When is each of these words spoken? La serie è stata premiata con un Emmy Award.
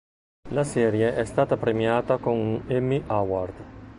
La 0.49 0.63
serie 0.63 1.13
è 1.13 1.23
stata 1.25 1.57
premiata 1.57 2.17
con 2.17 2.35
un 2.35 2.63
Emmy 2.65 3.03
Award. 3.05 3.63